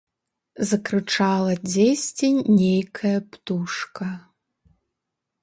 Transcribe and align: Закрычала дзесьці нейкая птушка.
Закрычала 0.69 1.53
дзесьці 1.69 2.31
нейкая 2.57 3.13
птушка. 3.35 4.11